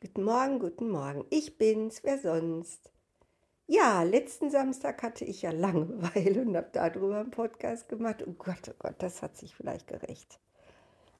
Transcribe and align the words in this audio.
Guten 0.00 0.22
Morgen, 0.22 0.60
guten 0.60 0.90
Morgen. 0.90 1.24
Ich 1.28 1.58
bin's, 1.58 2.04
wer 2.04 2.18
sonst? 2.18 2.92
Ja, 3.66 4.04
letzten 4.04 4.48
Samstag 4.48 5.02
hatte 5.02 5.24
ich 5.24 5.42
ja 5.42 5.50
Langeweile 5.50 6.42
und 6.42 6.56
habe 6.56 6.68
darüber 6.70 7.18
einen 7.18 7.32
Podcast 7.32 7.88
gemacht. 7.88 8.22
Oh 8.24 8.32
Gott, 8.38 8.68
oh 8.68 8.76
Gott, 8.78 8.94
das 8.98 9.22
hat 9.22 9.36
sich 9.36 9.56
vielleicht 9.56 9.88
gerecht. 9.88 10.38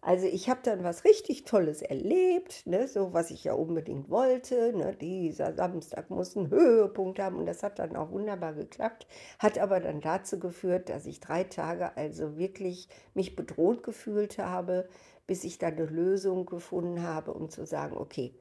Also 0.00 0.26
ich 0.26 0.48
habe 0.48 0.60
dann 0.62 0.84
was 0.84 1.04
richtig 1.04 1.42
Tolles 1.44 1.82
erlebt, 1.82 2.68
ne, 2.68 2.86
so 2.86 3.12
was 3.12 3.32
ich 3.32 3.42
ja 3.42 3.54
unbedingt 3.54 4.10
wollte. 4.10 4.72
Ne, 4.72 4.94
dieser 4.94 5.54
Samstag 5.54 6.08
muss 6.08 6.36
einen 6.36 6.50
Höhepunkt 6.50 7.18
haben 7.18 7.34
und 7.34 7.46
das 7.46 7.64
hat 7.64 7.80
dann 7.80 7.96
auch 7.96 8.12
wunderbar 8.12 8.52
geklappt. 8.52 9.08
Hat 9.40 9.58
aber 9.58 9.80
dann 9.80 10.00
dazu 10.00 10.38
geführt, 10.38 10.88
dass 10.88 11.04
ich 11.06 11.18
drei 11.18 11.42
Tage 11.42 11.96
also 11.96 12.38
wirklich 12.38 12.88
mich 13.14 13.34
bedroht 13.34 13.82
gefühlt 13.82 14.38
habe, 14.38 14.88
bis 15.26 15.42
ich 15.42 15.58
dann 15.58 15.72
eine 15.72 15.86
Lösung 15.86 16.46
gefunden 16.46 17.02
habe, 17.02 17.34
um 17.34 17.50
zu 17.50 17.66
sagen, 17.66 17.96
okay, 17.96 18.36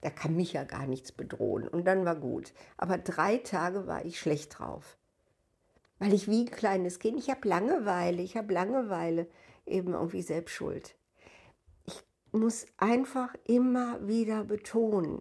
da 0.00 0.10
kann 0.10 0.34
mich 0.34 0.52
ja 0.52 0.64
gar 0.64 0.86
nichts 0.86 1.12
bedrohen. 1.12 1.68
Und 1.68 1.84
dann 1.86 2.04
war 2.04 2.16
gut. 2.16 2.52
Aber 2.76 2.98
drei 2.98 3.38
Tage 3.38 3.86
war 3.86 4.04
ich 4.04 4.18
schlecht 4.18 4.58
drauf. 4.58 4.96
Weil 5.98 6.14
ich 6.14 6.28
wie 6.28 6.44
ein 6.44 6.50
kleines 6.50 6.98
Kind, 6.98 7.18
ich 7.18 7.28
habe 7.30 7.46
Langeweile, 7.46 8.22
ich 8.22 8.36
habe 8.36 8.54
Langeweile, 8.54 9.26
eben 9.66 9.92
irgendwie 9.92 10.22
selbst 10.22 10.52
schuld. 10.52 10.96
Ich 11.84 12.02
muss 12.32 12.66
einfach 12.78 13.34
immer 13.44 14.06
wieder 14.06 14.44
betonen, 14.44 15.20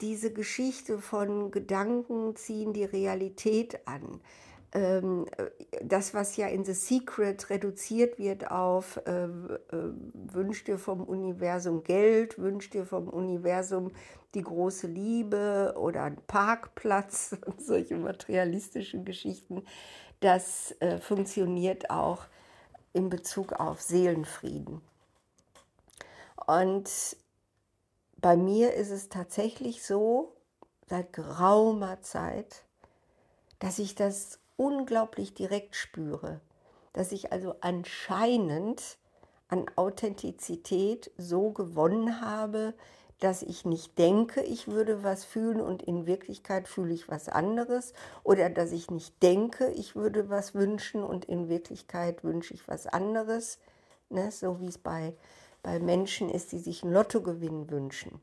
diese 0.00 0.32
Geschichte 0.32 0.98
von 0.98 1.50
Gedanken 1.50 2.36
ziehen 2.36 2.72
die 2.72 2.84
Realität 2.84 3.88
an. 3.88 4.20
Ähm, 4.72 5.26
das, 5.82 6.12
was 6.12 6.36
ja 6.36 6.46
in 6.48 6.64
The 6.64 6.74
Secret 6.74 7.48
reduziert 7.48 8.18
wird 8.18 8.50
auf 8.50 8.98
äh, 9.06 9.24
äh, 9.24 9.28
wünsch 10.12 10.64
dir 10.64 10.78
vom 10.78 11.04
Universum 11.04 11.84
Geld, 11.84 12.38
wünsch 12.38 12.68
dir 12.68 12.84
vom 12.84 13.08
Universum 13.08 13.92
die 14.34 14.42
große 14.42 14.86
Liebe 14.86 15.74
oder 15.78 16.02
einen 16.02 16.20
Parkplatz 16.26 17.34
und 17.46 17.62
solche 17.62 17.96
materialistischen 17.96 19.06
Geschichten, 19.06 19.64
das 20.20 20.74
äh, 20.80 20.98
funktioniert 20.98 21.88
auch 21.88 22.26
in 22.92 23.08
Bezug 23.08 23.54
auf 23.54 23.80
Seelenfrieden. 23.80 24.82
Und 26.46 27.16
bei 28.20 28.36
mir 28.36 28.74
ist 28.74 28.90
es 28.90 29.08
tatsächlich 29.08 29.82
so, 29.82 30.32
seit 30.88 31.12
geraumer 31.12 32.00
Zeit, 32.02 32.64
dass 33.58 33.78
ich 33.78 33.94
das 33.94 34.38
unglaublich 34.58 35.32
direkt 35.32 35.76
spüre, 35.76 36.40
dass 36.92 37.12
ich 37.12 37.32
also 37.32 37.54
anscheinend 37.60 38.98
an 39.48 39.64
Authentizität 39.76 41.10
so 41.16 41.52
gewonnen 41.52 42.20
habe, 42.20 42.74
dass 43.20 43.42
ich 43.42 43.64
nicht 43.64 43.98
denke, 43.98 44.42
ich 44.42 44.68
würde 44.68 45.02
was 45.02 45.24
fühlen 45.24 45.60
und 45.60 45.82
in 45.82 46.06
Wirklichkeit 46.06 46.68
fühle 46.68 46.92
ich 46.92 47.08
was 47.08 47.28
anderes 47.28 47.94
oder 48.22 48.50
dass 48.50 48.72
ich 48.72 48.90
nicht 48.90 49.22
denke, 49.22 49.70
ich 49.70 49.96
würde 49.96 50.28
was 50.28 50.54
wünschen 50.54 51.02
und 51.02 51.24
in 51.24 51.48
Wirklichkeit 51.48 52.22
wünsche 52.22 52.54
ich 52.54 52.68
was 52.68 52.86
anderes, 52.86 53.58
ne? 54.10 54.30
so 54.30 54.60
wie 54.60 54.68
es 54.68 54.78
bei, 54.78 55.14
bei 55.62 55.80
Menschen 55.80 56.28
ist, 56.28 56.52
die 56.52 56.58
sich 56.58 56.82
einen 56.82 56.92
Lottogewinn 56.92 57.70
wünschen. 57.70 58.20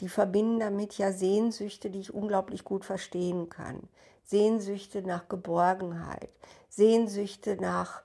Die 0.00 0.08
verbinden 0.08 0.58
damit 0.58 0.98
ja 0.98 1.12
Sehnsüchte, 1.12 1.88
die 1.90 2.00
ich 2.00 2.12
unglaublich 2.14 2.64
gut 2.64 2.84
verstehen 2.84 3.48
kann. 3.48 3.88
Sehnsüchte 4.24 5.02
nach 5.02 5.28
Geborgenheit, 5.28 6.30
Sehnsüchte 6.68 7.56
nach 7.56 8.02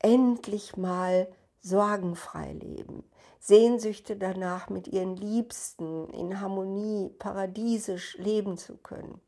endlich 0.00 0.76
mal 0.76 1.28
sorgenfrei 1.60 2.52
leben, 2.52 3.04
Sehnsüchte 3.38 4.16
danach, 4.16 4.68
mit 4.68 4.88
ihren 4.88 5.16
Liebsten 5.16 6.08
in 6.10 6.40
Harmonie, 6.40 7.10
paradiesisch 7.18 8.16
leben 8.18 8.58
zu 8.58 8.76
können. 8.76 9.20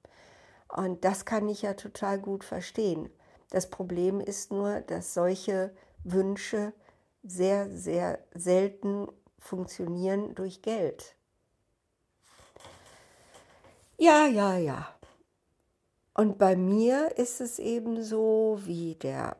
Und 0.68 1.04
das 1.04 1.24
kann 1.24 1.48
ich 1.48 1.62
ja 1.62 1.74
total 1.74 2.18
gut 2.18 2.44
verstehen. 2.44 3.10
Das 3.50 3.70
Problem 3.70 4.20
ist 4.20 4.50
nur, 4.50 4.80
dass 4.80 5.14
solche 5.14 5.74
Wünsche 6.04 6.72
sehr, 7.22 7.70
sehr 7.70 8.18
selten 8.34 9.08
funktionieren 9.38 10.34
durch 10.34 10.62
Geld. 10.62 11.14
Ja, 13.98 14.26
ja, 14.26 14.56
ja. 14.56 14.88
Und 16.14 16.38
bei 16.38 16.56
mir 16.56 17.16
ist 17.16 17.40
es 17.40 17.58
eben 17.58 18.02
so 18.02 18.60
wie 18.64 18.94
der 18.96 19.36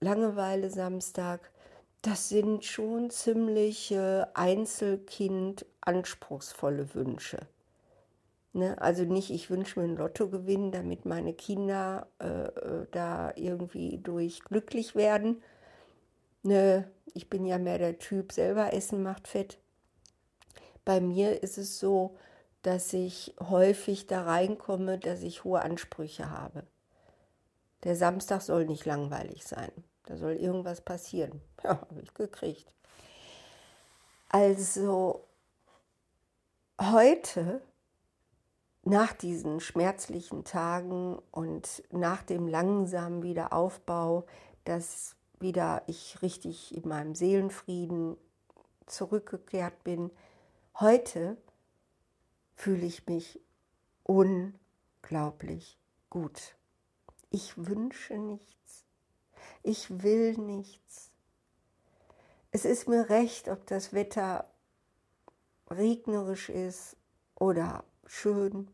Langeweile 0.00 0.70
Samstag, 0.70 1.50
das 2.02 2.28
sind 2.28 2.64
schon 2.64 3.10
ziemlich 3.10 3.94
Einzelkind 4.34 5.66
anspruchsvolle 5.80 6.94
Wünsche. 6.94 7.46
Ne? 8.52 8.80
Also 8.80 9.04
nicht, 9.04 9.30
ich 9.30 9.50
wünsche 9.50 9.80
mir 9.80 9.86
einen 9.86 9.96
Lottogewinn, 9.96 10.72
damit 10.72 11.06
meine 11.06 11.32
Kinder 11.32 12.08
äh, 12.18 12.26
äh, 12.26 12.86
da 12.90 13.32
irgendwie 13.34 13.98
durch 13.98 14.40
glücklich 14.44 14.94
werden. 14.94 15.42
Ne? 16.42 16.90
Ich 17.14 17.30
bin 17.30 17.46
ja 17.46 17.58
mehr 17.58 17.78
der 17.78 17.98
Typ, 17.98 18.32
selber 18.32 18.72
Essen 18.74 19.02
macht 19.02 19.26
fett. 19.26 19.58
Bei 20.84 21.00
mir 21.00 21.42
ist 21.42 21.56
es 21.56 21.78
so, 21.78 22.16
dass 22.62 22.92
ich 22.92 23.34
häufig 23.40 24.06
da 24.06 24.22
reinkomme, 24.22 24.98
dass 24.98 25.22
ich 25.22 25.44
hohe 25.44 25.62
Ansprüche 25.62 26.30
habe. 26.30 26.64
Der 27.84 27.96
Samstag 27.96 28.40
soll 28.40 28.66
nicht 28.66 28.84
langweilig 28.84 29.44
sein. 29.44 29.72
Da 30.06 30.16
soll 30.16 30.32
irgendwas 30.32 30.80
passieren. 30.80 31.40
Ja, 31.64 31.80
habe 31.80 32.00
ich 32.00 32.12
gekriegt. 32.14 32.66
Also 34.28 35.28
heute, 36.80 37.62
nach 38.82 39.12
diesen 39.12 39.60
schmerzlichen 39.60 40.42
Tagen 40.42 41.20
und 41.30 41.84
nach 41.92 42.24
dem 42.24 42.48
langsamen 42.48 43.22
Wiederaufbau, 43.22 44.24
dass 44.64 45.14
wieder 45.38 45.82
ich 45.86 46.20
richtig 46.20 46.74
in 46.74 46.88
meinem 46.88 47.14
Seelenfrieden 47.14 48.16
zurückgekehrt 48.86 49.84
bin, 49.84 50.10
heute 50.80 51.36
fühle 52.54 52.86
ich 52.86 53.06
mich 53.06 53.40
unglaublich 54.02 55.78
gut. 56.10 56.56
Ich 57.30 57.56
wünsche 57.56 58.18
nichts. 58.18 58.84
Ich 59.62 60.02
will 60.02 60.36
nichts. 60.36 61.10
Es 62.50 62.64
ist 62.64 62.88
mir 62.88 63.08
recht, 63.08 63.48
ob 63.48 63.66
das 63.66 63.92
Wetter 63.94 64.52
regnerisch 65.70 66.50
ist 66.50 66.96
oder 67.34 67.84
schön. 68.04 68.70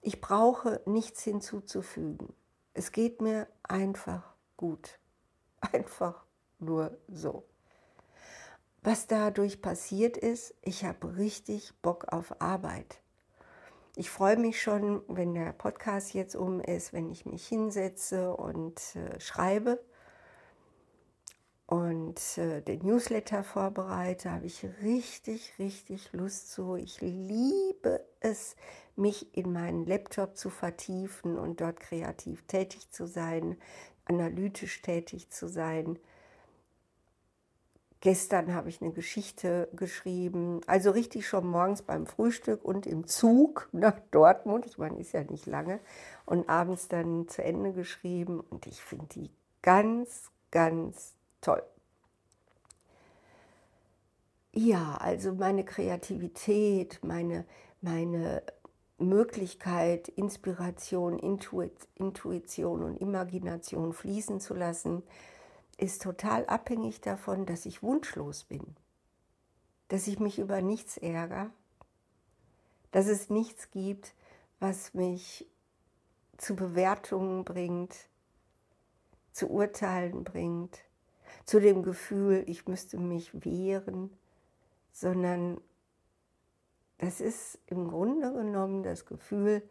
Ich 0.00 0.20
brauche 0.20 0.80
nichts 0.86 1.22
hinzuzufügen. 1.24 2.32
Es 2.72 2.92
geht 2.92 3.20
mir 3.20 3.48
einfach 3.64 4.34
gut. 4.56 4.98
Einfach 5.60 6.24
nur 6.58 6.96
so. 7.08 7.49
Was 8.82 9.06
dadurch 9.06 9.60
passiert 9.60 10.16
ist, 10.16 10.54
ich 10.62 10.84
habe 10.84 11.18
richtig 11.18 11.74
Bock 11.82 12.06
auf 12.12 12.40
Arbeit. 12.40 13.00
Ich 13.94 14.08
freue 14.08 14.38
mich 14.38 14.62
schon, 14.62 15.02
wenn 15.08 15.34
der 15.34 15.52
Podcast 15.52 16.14
jetzt 16.14 16.34
um 16.34 16.60
ist, 16.60 16.94
wenn 16.94 17.10
ich 17.10 17.26
mich 17.26 17.46
hinsetze 17.46 18.34
und 18.34 18.80
äh, 18.96 19.20
schreibe 19.20 19.80
und 21.66 22.38
äh, 22.38 22.62
den 22.62 22.86
Newsletter 22.86 23.44
vorbereite, 23.44 24.32
habe 24.32 24.46
ich 24.46 24.66
richtig, 24.82 25.52
richtig 25.58 26.12
Lust 26.12 26.50
zu. 26.50 26.76
Ich 26.76 27.02
liebe 27.02 28.04
es, 28.20 28.56
mich 28.96 29.36
in 29.36 29.52
meinen 29.52 29.84
Laptop 29.84 30.36
zu 30.38 30.48
vertiefen 30.48 31.38
und 31.38 31.60
dort 31.60 31.80
kreativ 31.80 32.46
tätig 32.46 32.90
zu 32.90 33.06
sein, 33.06 33.56
analytisch 34.06 34.80
tätig 34.80 35.30
zu 35.30 35.48
sein. 35.48 35.98
Gestern 38.02 38.54
habe 38.54 38.70
ich 38.70 38.80
eine 38.80 38.92
Geschichte 38.92 39.68
geschrieben, 39.74 40.62
also 40.66 40.90
richtig 40.90 41.28
schon 41.28 41.46
morgens 41.46 41.82
beim 41.82 42.06
Frühstück 42.06 42.64
und 42.64 42.86
im 42.86 43.06
Zug 43.06 43.68
nach 43.72 43.98
Dortmund. 44.10 44.64
Ich 44.64 44.78
meine, 44.78 44.98
ist 44.98 45.12
ja 45.12 45.22
nicht 45.24 45.44
lange. 45.44 45.80
Und 46.24 46.48
abends 46.48 46.88
dann 46.88 47.28
zu 47.28 47.44
Ende 47.44 47.72
geschrieben. 47.74 48.40
Und 48.40 48.66
ich 48.66 48.80
finde 48.80 49.06
die 49.14 49.30
ganz, 49.60 50.30
ganz 50.50 51.14
toll. 51.42 51.62
Ja, 54.52 54.96
also 54.98 55.34
meine 55.34 55.64
Kreativität, 55.64 57.00
meine, 57.02 57.44
meine 57.82 58.42
Möglichkeit, 58.96 60.08
Inspiration, 60.08 61.18
Intuition 61.18 62.82
und 62.82 62.96
Imagination 62.96 63.92
fließen 63.92 64.40
zu 64.40 64.54
lassen, 64.54 65.02
ist 65.80 66.02
total 66.02 66.46
abhängig 66.46 67.00
davon, 67.00 67.46
dass 67.46 67.66
ich 67.66 67.82
wunschlos 67.82 68.44
bin, 68.44 68.76
dass 69.88 70.06
ich 70.06 70.18
mich 70.18 70.38
über 70.38 70.62
nichts 70.62 70.96
ärgere, 70.96 71.50
dass 72.90 73.06
es 73.06 73.30
nichts 73.30 73.70
gibt, 73.70 74.14
was 74.58 74.94
mich 74.94 75.48
zu 76.36 76.56
Bewertungen 76.56 77.44
bringt, 77.44 77.94
zu 79.32 79.48
Urteilen 79.48 80.24
bringt, 80.24 80.78
zu 81.44 81.60
dem 81.60 81.82
Gefühl, 81.82 82.44
ich 82.46 82.66
müsste 82.66 82.98
mich 82.98 83.44
wehren, 83.44 84.10
sondern 84.92 85.60
das 86.98 87.20
ist 87.20 87.58
im 87.66 87.88
Grunde 87.88 88.32
genommen 88.32 88.82
das 88.82 89.06
Gefühl, 89.06 89.62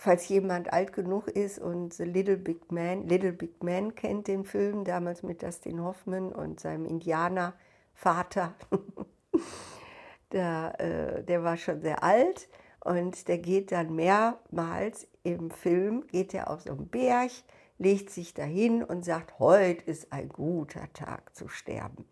falls 0.00 0.26
jemand 0.30 0.72
alt 0.72 0.94
genug 0.94 1.28
ist 1.28 1.58
und 1.58 1.92
The 1.92 2.04
Little 2.04 2.38
Big 2.38 2.72
Man, 2.72 3.06
Little 3.06 3.34
Big 3.34 3.62
Man 3.62 3.94
kennt 3.94 4.28
den 4.28 4.44
Film, 4.44 4.84
damals 4.84 5.22
mit 5.22 5.42
Dustin 5.42 5.84
Hoffman 5.84 6.32
und 6.32 6.58
seinem 6.58 6.86
Indianervater, 6.86 8.54
der, 10.32 10.80
äh, 10.80 11.22
der 11.22 11.44
war 11.44 11.58
schon 11.58 11.82
sehr 11.82 12.02
alt 12.02 12.48
und 12.82 13.28
der 13.28 13.36
geht 13.36 13.72
dann 13.72 13.94
mehrmals 13.94 15.06
im 15.22 15.50
Film, 15.50 16.06
geht 16.06 16.32
er 16.32 16.48
auf 16.48 16.62
so 16.62 16.70
einen 16.70 16.88
Berg, 16.88 17.30
legt 17.76 18.08
sich 18.08 18.32
dahin 18.32 18.82
und 18.82 19.04
sagt, 19.04 19.38
heute 19.38 19.84
ist 19.84 20.14
ein 20.14 20.30
guter 20.30 20.90
Tag 20.94 21.36
zu 21.36 21.48
sterben. 21.48 22.06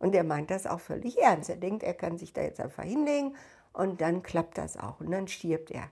Und 0.00 0.16
er 0.16 0.24
meint 0.24 0.50
das 0.50 0.66
auch 0.66 0.80
völlig 0.80 1.22
ernst. 1.22 1.50
Er 1.50 1.56
denkt, 1.56 1.84
er 1.84 1.94
kann 1.94 2.18
sich 2.18 2.32
da 2.32 2.42
jetzt 2.42 2.58
einfach 2.58 2.82
hinlegen 2.82 3.36
und 3.72 4.00
dann 4.00 4.24
klappt 4.24 4.58
das 4.58 4.76
auch 4.76 4.98
und 4.98 5.12
dann 5.12 5.28
stirbt 5.28 5.70
er. 5.70 5.88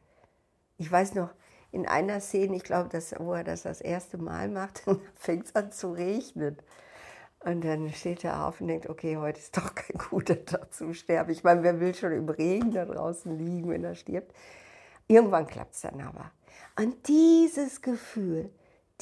Ich 0.81 0.91
weiß 0.91 1.15
noch, 1.15 1.29
in 1.73 1.87
einer 1.87 2.21
Szene, 2.21 2.57
ich 2.57 2.65
glaube, 2.65 2.89
dass, 2.89 3.15
wo 3.19 3.35
er 3.35 3.45
das 3.45 3.65
das 3.65 3.83
erste 3.83 4.17
Mal 4.17 4.49
macht, 4.49 4.83
fängt 5.15 5.45
es 5.45 5.55
an 5.55 5.71
zu 5.73 5.93
regnen. 5.93 6.57
Und 7.41 7.65
dann 7.65 7.93
steht 7.93 8.25
er 8.25 8.47
auf 8.47 8.63
und 8.63 8.69
denkt, 8.69 8.89
okay, 8.89 9.19
heute 9.19 9.39
ist 9.39 9.55
doch 9.59 9.75
kein 9.75 9.99
guter 9.99 10.43
Tag 10.43 10.73
zu 10.73 10.95
sterben. 10.95 11.33
Ich 11.33 11.45
meine, 11.45 11.63
wer 11.63 11.81
will 11.81 11.95
schon 11.95 12.13
im 12.13 12.31
Regen 12.31 12.71
da 12.71 12.87
draußen 12.87 13.37
liegen, 13.37 13.69
wenn 13.69 13.85
er 13.85 13.95
stirbt? 13.95 14.35
Irgendwann 15.07 15.47
klappt 15.47 15.75
es 15.75 15.83
dann 15.83 16.01
aber. 16.01 16.33
Und 16.79 17.09
dieses 17.09 17.83
Gefühl, 17.83 18.51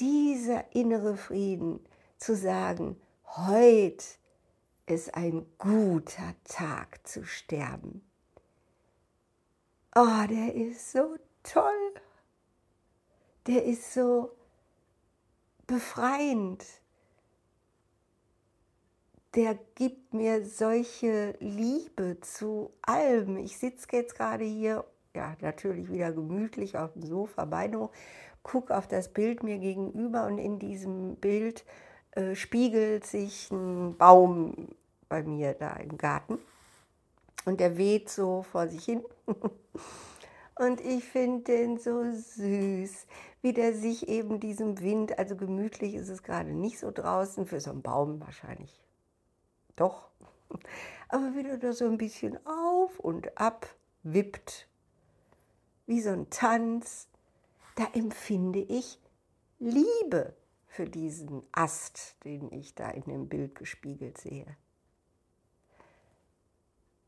dieser 0.00 0.64
innere 0.75 1.16
Frieden, 1.16 1.78
zu 2.16 2.34
sagen, 2.34 3.00
heute 3.36 4.04
ist 4.86 5.14
ein 5.14 5.46
guter 5.58 6.34
Tag 6.42 7.06
zu 7.06 7.25
sterben. 7.25 8.02
Oh, 9.94 10.26
der 10.28 10.56
ist 10.56 10.90
so 10.90 11.14
toll. 11.53 11.95
Der 13.47 13.65
ist 13.65 13.93
so 13.95 14.31
befreiend. 15.67 16.65
Der 19.35 19.59
gibt 19.75 20.15
mir 20.15 20.45
solche 20.45 21.37
Liebe 21.41 22.19
zu 22.21 22.73
allem. 22.83 23.37
Ich 23.37 23.59
sitze 23.59 23.89
jetzt 23.93 24.15
gerade 24.17 24.45
hier, 24.45 24.85
ja, 25.15 25.37
natürlich 25.41 25.91
wieder 25.91 26.12
gemütlich 26.12 26.77
auf 26.77 26.93
dem 26.95 27.03
Sofa, 27.03 27.45
Beine 27.45 27.79
hoch, 27.79 27.91
gucke 28.43 28.77
auf 28.77 28.89
das 28.89 29.12
Bild 29.12 29.43
mir 29.43 29.59
gegenüber 29.59 30.27
und 30.27 30.39
in 30.39 30.59
diesem 30.59 31.17
Bild 31.17 31.65
äh, 32.12 32.35
spiegelt 32.35 33.06
sich 33.06 33.50
ein 33.50 33.97
Baum 33.97 34.69
bei 35.09 35.23
mir 35.23 35.55
da 35.55 35.75
im 35.77 35.99
Garten 35.99 36.39
und 37.45 37.61
der 37.61 37.77
weht 37.77 38.09
so 38.09 38.43
vor 38.43 38.69
sich 38.69 38.85
hin. 38.85 39.05
Und 40.58 40.81
ich 40.81 41.05
finde 41.05 41.44
den 41.44 41.78
so 41.78 42.02
süß, 42.02 43.06
wie 43.43 43.52
der 43.52 43.75
sich 43.75 44.08
eben 44.08 44.40
diesem 44.40 44.81
Wind, 44.81 45.19
also 45.19 45.37
gemütlich 45.37 45.94
ist 45.94 46.08
es 46.08 46.22
gerade 46.22 46.52
nicht 46.52 46.78
so 46.81 46.90
draußen, 46.90 47.46
für 47.46 47.60
so 47.60 47.70
einen 47.70 47.82
Baum 47.82 48.20
wahrscheinlich 48.20 48.84
doch, 49.78 50.10
aber 51.08 51.34
wie 51.34 51.44
der 51.44 51.58
da 51.58 51.72
so 51.72 51.87
ein 51.87 51.99
bisschen 51.99 52.44
auf 52.46 52.99
und 52.99 53.38
ab 53.38 53.75
wippt, 54.02 54.69
wie 55.87 56.00
so 56.00 56.10
ein 56.10 56.28
Tanz, 56.31 57.08
da 57.76 57.84
empfinde 57.94 58.61
ich 58.61 58.99
Liebe 59.58 60.34
für 60.66 60.84
diesen 60.84 61.43
Ast, 61.52 62.16
den 62.25 62.52
ich 62.52 62.75
da 62.75 62.90
in 62.90 63.04
dem 63.04 63.28
Bild 63.28 63.54
gespiegelt 63.54 64.19
sehe. 64.19 64.56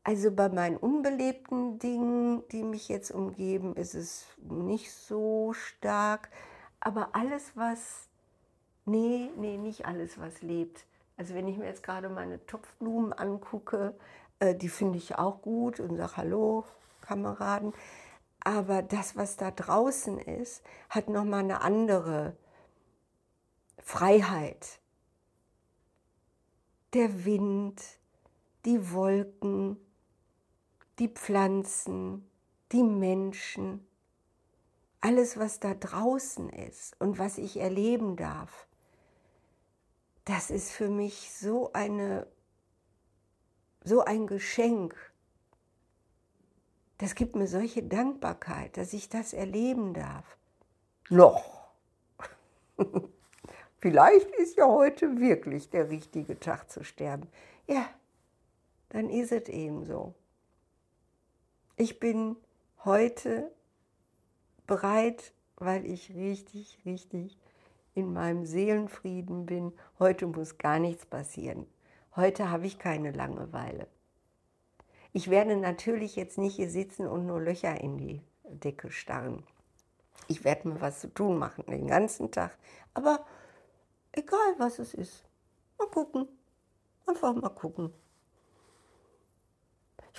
Also 0.03 0.31
bei 0.31 0.49
meinen 0.49 0.77
unbelebten 0.77 1.77
Dingen, 1.77 2.43
die 2.49 2.63
mich 2.63 2.89
jetzt 2.89 3.11
umgeben, 3.11 3.75
ist 3.75 3.93
es 3.93 4.25
nicht 4.37 4.91
so 4.91 5.53
stark. 5.53 6.29
Aber 6.79 7.09
alles, 7.13 7.51
was, 7.55 8.09
nee, 8.85 9.29
nee, 9.37 9.57
nicht 9.57 9.85
alles, 9.85 10.19
was 10.19 10.41
lebt. 10.41 10.85
Also 11.17 11.35
wenn 11.35 11.47
ich 11.47 11.57
mir 11.57 11.67
jetzt 11.67 11.83
gerade 11.83 12.09
meine 12.09 12.43
Topfblumen 12.47 13.13
angucke, 13.13 13.93
äh, 14.39 14.55
die 14.55 14.69
finde 14.69 14.97
ich 14.97 15.19
auch 15.19 15.43
gut 15.43 15.79
und 15.79 15.95
sage 15.97 16.17
Hallo, 16.17 16.65
Kameraden. 17.01 17.73
Aber 18.43 18.81
das, 18.81 19.15
was 19.15 19.37
da 19.37 19.51
draußen 19.51 20.17
ist, 20.17 20.63
hat 20.89 21.09
nochmal 21.09 21.41
eine 21.41 21.61
andere 21.61 22.35
Freiheit. 23.77 24.79
Der 26.95 27.23
Wind, 27.23 27.79
die 28.65 28.91
Wolken, 28.91 29.77
die 31.01 31.07
Pflanzen, 31.07 32.29
die 32.71 32.83
Menschen, 32.83 33.87
alles, 34.99 35.35
was 35.39 35.59
da 35.59 35.73
draußen 35.73 36.47
ist 36.49 36.95
und 37.01 37.17
was 37.17 37.39
ich 37.39 37.57
erleben 37.57 38.15
darf, 38.15 38.67
das 40.25 40.51
ist 40.51 40.71
für 40.71 40.89
mich 40.89 41.33
so 41.33 41.73
eine 41.73 42.27
so 43.83 44.01
ein 44.05 44.27
Geschenk. 44.27 44.95
Das 46.99 47.15
gibt 47.15 47.35
mir 47.35 47.47
solche 47.47 47.81
Dankbarkeit, 47.81 48.77
dass 48.77 48.93
ich 48.93 49.09
das 49.09 49.33
erleben 49.33 49.95
darf. 49.95 50.37
Noch. 51.09 51.71
Vielleicht 53.79 54.29
ist 54.35 54.55
ja 54.55 54.67
heute 54.67 55.19
wirklich 55.19 55.71
der 55.71 55.89
richtige 55.89 56.39
Tag 56.39 56.69
zu 56.69 56.83
sterben. 56.83 57.27
Ja, 57.65 57.89
dann 58.89 59.09
ist 59.09 59.31
es 59.31 59.49
eben 59.49 59.83
so. 59.83 60.13
Ich 61.77 61.99
bin 61.99 62.35
heute 62.83 63.51
bereit, 64.67 65.33
weil 65.55 65.85
ich 65.85 66.13
richtig, 66.13 66.79
richtig 66.85 67.37
in 67.93 68.13
meinem 68.13 68.45
Seelenfrieden 68.45 69.45
bin. 69.45 69.73
Heute 69.99 70.27
muss 70.27 70.57
gar 70.57 70.79
nichts 70.79 71.05
passieren. 71.05 71.65
Heute 72.15 72.49
habe 72.49 72.67
ich 72.67 72.77
keine 72.77 73.11
Langeweile. 73.11 73.87
Ich 75.13 75.29
werde 75.29 75.55
natürlich 75.57 76.15
jetzt 76.15 76.37
nicht 76.37 76.55
hier 76.55 76.69
sitzen 76.69 77.07
und 77.07 77.25
nur 77.25 77.41
Löcher 77.41 77.79
in 77.81 77.97
die 77.97 78.21
Decke 78.43 78.91
starren. 78.91 79.43
Ich 80.27 80.43
werde 80.43 80.69
mir 80.69 80.81
was 80.81 81.01
zu 81.01 81.13
tun 81.13 81.37
machen 81.37 81.65
den 81.67 81.87
ganzen 81.87 82.31
Tag. 82.31 82.57
Aber 82.93 83.25
egal, 84.11 84.55
was 84.57 84.79
es 84.79 84.93
ist. 84.93 85.23
Mal 85.77 85.87
gucken. 85.87 86.27
Einfach 87.05 87.33
mal 87.33 87.49
gucken. 87.49 87.93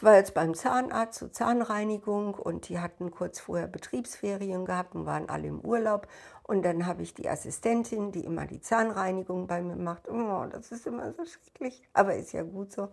Ich 0.02 0.04
war 0.04 0.16
jetzt 0.16 0.34
beim 0.34 0.52
Zahnarzt 0.52 1.20
zur 1.20 1.32
Zahnreinigung 1.32 2.34
und 2.34 2.68
die 2.68 2.80
hatten 2.80 3.12
kurz 3.12 3.38
vorher 3.38 3.68
Betriebsferien 3.68 4.64
gehabt 4.64 4.96
und 4.96 5.06
waren 5.06 5.28
alle 5.28 5.46
im 5.46 5.60
Urlaub. 5.60 6.08
Und 6.42 6.64
dann 6.64 6.86
habe 6.86 7.04
ich 7.04 7.14
die 7.14 7.28
Assistentin, 7.28 8.10
die 8.10 8.24
immer 8.24 8.46
die 8.46 8.60
Zahnreinigung 8.60 9.46
bei 9.46 9.62
mir 9.62 9.76
macht. 9.76 10.08
Oh, 10.08 10.44
das 10.50 10.72
ist 10.72 10.88
immer 10.88 11.12
so 11.12 11.24
schrecklich, 11.24 11.88
aber 11.92 12.16
ist 12.16 12.32
ja 12.32 12.42
gut 12.42 12.72
so. 12.72 12.88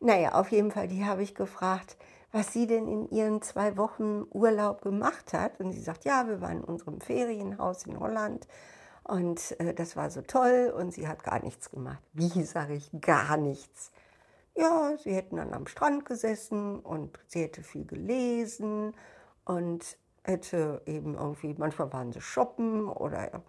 Naja, 0.00 0.32
auf 0.32 0.50
jeden 0.50 0.70
Fall, 0.70 0.88
die 0.88 1.04
habe 1.04 1.22
ich 1.22 1.34
gefragt, 1.34 1.98
was 2.32 2.54
sie 2.54 2.66
denn 2.66 2.88
in 2.88 3.10
ihren 3.10 3.42
zwei 3.42 3.76
Wochen 3.76 4.24
Urlaub 4.30 4.80
gemacht 4.80 5.34
hat. 5.34 5.60
Und 5.60 5.72
sie 5.72 5.82
sagt, 5.82 6.06
ja, 6.06 6.26
wir 6.26 6.40
waren 6.40 6.60
in 6.60 6.64
unserem 6.64 7.02
Ferienhaus 7.02 7.84
in 7.84 8.00
Holland. 8.00 8.48
Und 9.04 9.60
äh, 9.60 9.74
das 9.74 9.94
war 9.94 10.08
so 10.08 10.22
toll 10.22 10.72
und 10.74 10.94
sie 10.94 11.06
hat 11.06 11.22
gar 11.22 11.44
nichts 11.44 11.70
gemacht. 11.70 12.02
Wie 12.14 12.44
sage 12.44 12.72
ich 12.72 12.90
gar 13.02 13.36
nichts? 13.36 13.92
Ja, 14.56 14.96
sie 14.98 15.14
hätten 15.14 15.36
dann 15.36 15.52
am 15.52 15.66
Strand 15.66 16.04
gesessen 16.04 16.80
und 16.80 17.18
sie 17.26 17.42
hätte 17.42 17.62
viel 17.62 17.84
gelesen 17.84 18.94
und 19.44 19.96
hätte 20.24 20.82
eben 20.86 21.14
irgendwie, 21.14 21.54
manchmal 21.56 21.92
waren 21.92 22.12
sie 22.12 22.20
shoppen 22.20 22.88
oder 22.88 23.42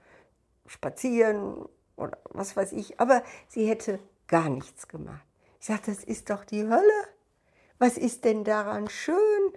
spazieren 0.66 1.68
oder 1.96 2.18
was 2.30 2.56
weiß 2.56 2.74
ich, 2.74 3.00
aber 3.00 3.24
sie 3.48 3.68
hätte 3.68 4.00
gar 4.28 4.50
nichts 4.50 4.88
gemacht. 4.88 5.26
Ich 5.60 5.68
sagte, 5.68 5.92
das 5.92 6.04
ist 6.04 6.30
doch 6.30 6.46
die 6.46 6.64
Hölle. 6.64 7.08
Was 7.80 7.98
ist 7.98 8.26
denn 8.26 8.44
daran 8.44 8.90
schön? 8.90 9.54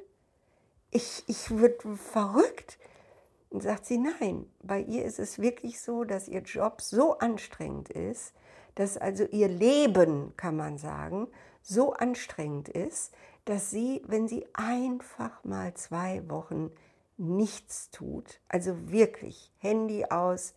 Ich, 0.91 1.25
ich 1.27 1.51
würde 1.51 1.97
verrückt. 1.97 2.79
Und 3.51 3.65
sagt 3.65 3.85
sie, 3.87 3.99
nein, 3.99 4.47
bei 4.63 4.81
ihr 4.81 5.05
ist 5.05 5.19
es 5.19 5.41
wirklich 5.41 5.81
so, 5.81 6.05
dass 6.05 6.29
ihr 6.29 6.43
Job 6.43 6.81
so 6.81 7.19
anstrengend 7.19 7.91
ist, 7.91 8.33
dass 8.81 8.97
also 8.97 9.25
ihr 9.25 9.49
Leben, 9.49 10.33
kann 10.39 10.57
man 10.57 10.79
sagen, 10.79 11.29
so 11.61 11.93
anstrengend 11.93 12.71
ist, 12.71 13.13
dass 13.45 13.71
sie, 13.71 14.03
wenn 14.07 14.27
sie 14.27 14.47
einfach 14.55 15.45
mal 15.45 15.75
zwei 15.75 16.27
Wochen 16.31 16.71
nichts 17.19 17.91
tut, 17.91 18.41
also 18.49 18.91
wirklich 18.91 19.53
Handy 19.59 20.07
aus, 20.07 20.55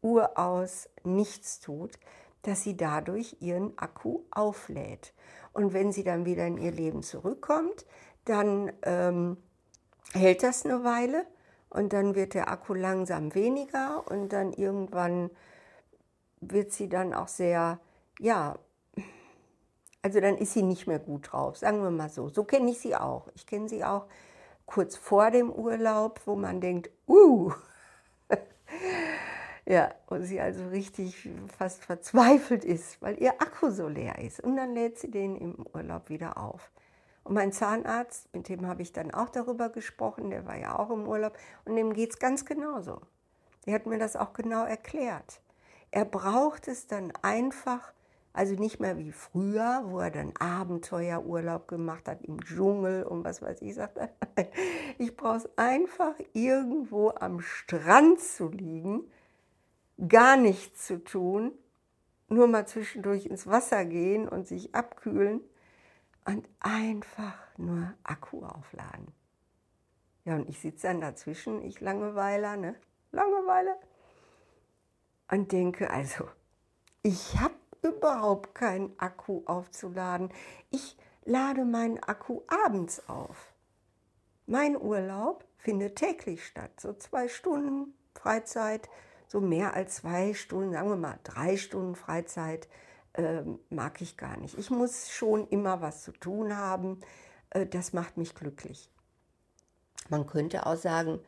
Uhr 0.00 0.38
aus, 0.38 0.88
nichts 1.04 1.60
tut, 1.60 1.98
dass 2.40 2.62
sie 2.62 2.78
dadurch 2.78 3.36
ihren 3.40 3.76
Akku 3.76 4.20
auflädt. 4.30 5.12
Und 5.52 5.74
wenn 5.74 5.92
sie 5.92 6.02
dann 6.02 6.24
wieder 6.24 6.46
in 6.46 6.56
ihr 6.56 6.72
Leben 6.72 7.02
zurückkommt, 7.02 7.84
dann 8.24 8.72
ähm, 8.84 9.36
hält 10.14 10.42
das 10.42 10.64
eine 10.64 10.82
Weile 10.82 11.26
und 11.68 11.92
dann 11.92 12.14
wird 12.14 12.32
der 12.32 12.50
Akku 12.50 12.72
langsam 12.72 13.34
weniger 13.34 14.10
und 14.10 14.32
dann 14.32 14.54
irgendwann 14.54 15.28
wird 16.40 16.72
sie 16.72 16.88
dann 16.88 17.14
auch 17.14 17.28
sehr, 17.28 17.80
ja, 18.18 18.56
Also 20.02 20.20
dann 20.20 20.38
ist 20.38 20.54
sie 20.54 20.62
nicht 20.62 20.86
mehr 20.86 20.98
gut 20.98 21.32
drauf, 21.32 21.58
sagen 21.58 21.82
wir 21.82 21.90
mal 21.90 22.08
so. 22.08 22.28
So 22.30 22.44
kenne 22.44 22.70
ich 22.70 22.80
sie 22.80 22.96
auch. 22.96 23.28
Ich 23.34 23.46
kenne 23.46 23.68
sie 23.68 23.84
auch 23.84 24.06
kurz 24.66 24.96
vor 24.96 25.30
dem 25.30 25.50
Urlaub, 25.50 26.20
wo 26.26 26.36
man 26.36 26.60
denkt, 26.60 26.90
uh, 27.08 27.52
ja, 29.66 29.92
und 30.06 30.22
sie 30.24 30.40
also 30.40 30.68
richtig 30.68 31.28
fast 31.58 31.84
verzweifelt 31.84 32.64
ist, 32.64 33.02
weil 33.02 33.20
ihr 33.20 33.32
Akku 33.42 33.70
so 33.70 33.88
leer 33.88 34.18
ist. 34.20 34.40
Und 34.40 34.56
dann 34.56 34.74
lädt 34.74 34.98
sie 34.98 35.10
den 35.10 35.36
im 35.36 35.66
Urlaub 35.74 36.08
wieder 36.08 36.38
auf. 36.38 36.70
Und 37.24 37.34
mein 37.34 37.52
Zahnarzt, 37.52 38.32
mit 38.34 38.48
dem 38.48 38.66
habe 38.66 38.82
ich 38.82 38.92
dann 38.92 39.10
auch 39.12 39.28
darüber 39.28 39.68
gesprochen, 39.68 40.30
der 40.30 40.46
war 40.46 40.56
ja 40.56 40.78
auch 40.78 40.90
im 40.90 41.06
Urlaub, 41.06 41.36
und 41.66 41.76
dem 41.76 41.92
geht 41.92 42.10
es 42.12 42.18
ganz 42.18 42.44
genauso. 42.44 43.02
Der 43.66 43.74
hat 43.74 43.86
mir 43.86 43.98
das 43.98 44.16
auch 44.16 44.32
genau 44.32 44.64
erklärt. 44.64 45.42
Er 45.90 46.04
braucht 46.04 46.68
es 46.68 46.86
dann 46.86 47.12
einfach, 47.22 47.92
also 48.32 48.54
nicht 48.54 48.78
mehr 48.78 48.98
wie 48.98 49.12
früher, 49.12 49.82
wo 49.86 49.98
er 49.98 50.10
dann 50.10 50.36
Abenteuerurlaub 50.36 51.66
gemacht 51.66 52.06
hat 52.06 52.22
im 52.22 52.42
Dschungel 52.44 53.02
und 53.02 53.24
was 53.24 53.42
weiß 53.42 53.62
ich, 53.62 53.74
sagt 53.74 53.98
er. 53.98 54.10
Ich 54.98 55.16
brauche 55.16 55.38
es 55.38 55.58
einfach 55.58 56.14
irgendwo 56.32 57.10
am 57.10 57.40
Strand 57.40 58.20
zu 58.20 58.48
liegen, 58.48 59.10
gar 60.08 60.36
nichts 60.36 60.86
zu 60.86 61.02
tun, 61.02 61.52
nur 62.28 62.46
mal 62.46 62.66
zwischendurch 62.66 63.26
ins 63.26 63.46
Wasser 63.46 63.84
gehen 63.84 64.28
und 64.28 64.46
sich 64.46 64.74
abkühlen 64.74 65.40
und 66.24 66.48
einfach 66.60 67.36
nur 67.56 67.92
Akku 68.04 68.44
aufladen. 68.44 69.08
Ja, 70.24 70.36
und 70.36 70.48
ich 70.48 70.60
sitze 70.60 70.86
dann 70.86 71.00
dazwischen, 71.00 71.62
ich 71.62 71.80
Langeweiler, 71.80 72.56
ne? 72.56 72.76
Langeweile. 73.10 73.74
Und 75.30 75.52
denke, 75.52 75.90
also, 75.90 76.28
ich 77.02 77.38
habe 77.38 77.54
überhaupt 77.82 78.54
keinen 78.54 78.98
Akku 78.98 79.42
aufzuladen. 79.46 80.30
Ich 80.70 80.96
lade 81.24 81.64
meinen 81.64 82.02
Akku 82.02 82.42
abends 82.48 83.08
auf. 83.08 83.52
Mein 84.46 84.76
Urlaub 84.76 85.44
findet 85.56 85.96
täglich 85.96 86.44
statt, 86.44 86.80
so 86.80 86.92
zwei 86.94 87.28
Stunden 87.28 87.94
Freizeit, 88.14 88.88
so 89.28 89.40
mehr 89.40 89.74
als 89.74 89.96
zwei 89.96 90.34
Stunden, 90.34 90.72
sagen 90.72 90.88
wir 90.88 90.96
mal 90.96 91.20
drei 91.22 91.56
Stunden 91.56 91.94
Freizeit 91.94 92.68
äh, 93.12 93.42
mag 93.68 94.00
ich 94.00 94.16
gar 94.16 94.36
nicht. 94.36 94.58
Ich 94.58 94.70
muss 94.70 95.10
schon 95.10 95.46
immer 95.48 95.80
was 95.80 96.02
zu 96.02 96.12
tun 96.12 96.56
haben. 96.56 97.00
Äh, 97.50 97.66
das 97.66 97.92
macht 97.92 98.16
mich 98.16 98.34
glücklich. 98.34 98.90
Man 100.08 100.26
könnte 100.26 100.66
auch 100.66 100.76
sagen, 100.76 101.20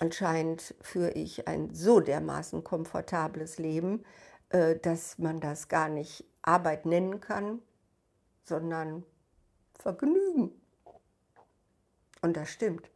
anscheinend 0.00 0.74
führe 0.80 1.12
ich 1.12 1.46
ein 1.46 1.74
so 1.74 2.00
dermaßen 2.00 2.64
komfortables 2.64 3.58
Leben, 3.58 4.04
äh, 4.48 4.76
dass 4.76 5.18
man 5.18 5.40
das 5.40 5.68
gar 5.68 5.88
nicht 5.88 6.24
Arbeit 6.42 6.86
nennen 6.86 7.20
kann, 7.20 7.60
sondern 8.44 9.04
Vergnügen. 9.78 10.50
Und 12.22 12.36
das 12.36 12.50
stimmt. 12.50 12.90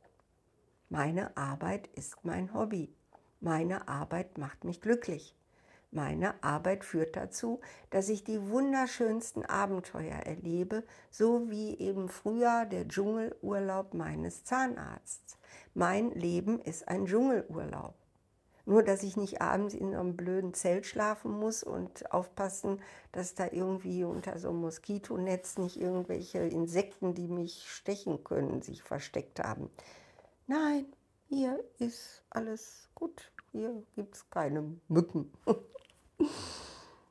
Meine 0.88 1.36
Arbeit 1.36 1.86
ist 1.94 2.24
mein 2.24 2.52
Hobby. 2.52 2.94
Meine 3.40 3.88
Arbeit 3.88 4.38
macht 4.38 4.64
mich 4.64 4.80
glücklich. 4.80 5.34
Meine 5.90 6.42
Arbeit 6.42 6.84
führt 6.84 7.14
dazu, 7.14 7.60
dass 7.90 8.08
ich 8.08 8.24
die 8.24 8.48
wunderschönsten 8.50 9.44
Abenteuer 9.44 10.16
erlebe, 10.16 10.82
so 11.10 11.48
wie 11.50 11.78
eben 11.78 12.08
früher 12.08 12.66
der 12.66 12.88
Dschungelurlaub 12.88 13.94
meines 13.94 14.44
Zahnarztes. 14.44 15.38
Mein 15.74 16.12
Leben 16.12 16.60
ist 16.60 16.86
ein 16.86 17.06
Dschungelurlaub. 17.06 17.94
Nur, 18.66 18.82
dass 18.82 19.02
ich 19.02 19.16
nicht 19.16 19.42
abends 19.42 19.74
in 19.74 19.94
einem 19.94 20.16
blöden 20.16 20.54
Zelt 20.54 20.86
schlafen 20.86 21.32
muss 21.32 21.62
und 21.62 22.10
aufpassen, 22.12 22.80
dass 23.12 23.34
da 23.34 23.48
irgendwie 23.50 24.04
unter 24.04 24.38
so 24.38 24.50
einem 24.50 24.62
Moskitonetz 24.62 25.58
nicht 25.58 25.78
irgendwelche 25.78 26.38
Insekten, 26.38 27.12
die 27.14 27.28
mich 27.28 27.68
stechen 27.68 28.24
können, 28.24 28.62
sich 28.62 28.82
versteckt 28.82 29.40
haben. 29.40 29.68
Nein, 30.46 30.86
hier 31.28 31.62
ist 31.78 32.22
alles 32.30 32.88
gut. 32.94 33.32
Hier 33.52 33.82
gibt 33.96 34.14
es 34.14 34.30
keine 34.30 34.78
Mücken. 34.88 35.32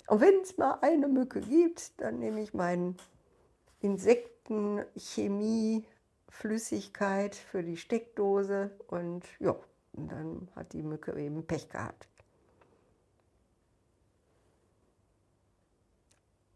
Und 0.08 0.22
wenn 0.22 0.41
es 0.41 0.58
mal 0.58 0.79
eine 0.82 1.08
Mücke 1.08 1.41
gibt, 1.41 2.00
dann 2.01 2.20
nehme 2.20 2.41
ich 2.41 2.53
meinen 2.53 2.98
Insektenchemie-Flüssigkeit 6.34 7.36
für 7.36 7.63
die 7.63 7.78
Steckdose 7.78 8.72
und 8.88 9.24
ja, 9.40 9.56
und 9.94 10.12
dann 10.12 10.50
hat 10.56 10.74
die 10.74 10.84
Mücke 10.84 11.13
eben 11.20 11.46
Pech 11.46 11.70
gehabt. 11.70 12.08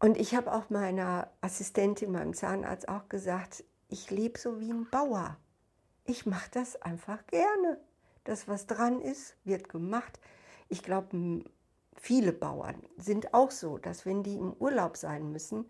Und 0.00 0.16
ich 0.16 0.34
habe 0.34 0.52
auch 0.52 0.70
meiner 0.70 1.30
Assistentin, 1.40 2.12
meinem 2.12 2.34
Zahnarzt 2.34 2.88
auch 2.88 3.08
gesagt, 3.08 3.64
ich 3.88 4.10
lebe 4.10 4.38
so 4.38 4.60
wie 4.60 4.72
ein 4.72 4.88
Bauer. 4.90 5.36
Ich 6.04 6.24
mache 6.24 6.50
das 6.52 6.80
einfach 6.82 7.26
gerne. 7.26 7.80
Das, 8.24 8.46
was 8.46 8.66
dran 8.66 9.00
ist, 9.00 9.36
wird 9.44 9.68
gemacht. 9.68 10.20
Ich 10.68 10.82
glaube, 10.82 11.42
viele 11.96 12.32
Bauern 12.32 12.80
sind 12.96 13.34
auch 13.34 13.50
so, 13.50 13.78
dass 13.78 14.06
wenn 14.06 14.22
die 14.22 14.36
im 14.36 14.52
Urlaub 14.52 14.96
sein 14.96 15.32
müssen, 15.32 15.68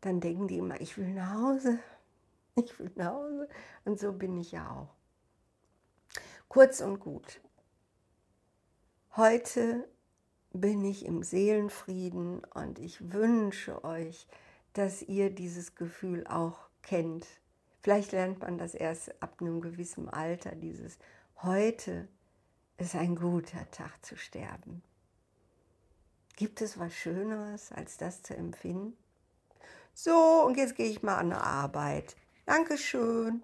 dann 0.00 0.20
denken 0.20 0.48
die 0.48 0.58
immer, 0.58 0.80
ich 0.80 0.96
will 0.98 1.12
nach 1.14 1.34
Hause, 1.34 1.78
ich 2.64 2.78
will 2.78 2.90
nach 2.94 3.12
Hause. 3.12 3.48
Und 3.84 3.98
so 3.98 4.12
bin 4.12 4.36
ich 4.38 4.52
ja 4.52 4.70
auch. 4.70 4.94
Kurz 6.48 6.80
und 6.80 7.00
gut. 7.00 7.40
Heute 9.16 9.88
bin 10.52 10.84
ich 10.84 11.04
im 11.04 11.22
Seelenfrieden 11.22 12.42
und 12.54 12.78
ich 12.78 13.12
wünsche 13.12 13.84
euch, 13.84 14.26
dass 14.72 15.02
ihr 15.02 15.30
dieses 15.30 15.74
Gefühl 15.74 16.26
auch 16.26 16.68
kennt. 16.82 17.26
Vielleicht 17.80 18.12
lernt 18.12 18.40
man 18.40 18.58
das 18.58 18.74
erst 18.74 19.22
ab 19.22 19.36
einem 19.40 19.60
gewissen 19.60 20.08
Alter, 20.08 20.54
dieses 20.54 20.98
heute 21.42 22.08
ist 22.76 22.94
ein 22.94 23.16
guter 23.16 23.70
Tag 23.70 24.04
zu 24.04 24.16
sterben. 24.16 24.82
Gibt 26.36 26.60
es 26.60 26.78
was 26.78 26.94
Schöneres, 26.94 27.72
als 27.72 27.96
das 27.96 28.22
zu 28.22 28.36
empfinden? 28.36 28.96
So, 29.94 30.44
und 30.46 30.56
jetzt 30.56 30.76
gehe 30.76 30.88
ich 30.88 31.02
mal 31.02 31.16
an 31.16 31.30
die 31.30 31.36
Arbeit. 31.36 32.14
Dankeschön. 32.48 33.42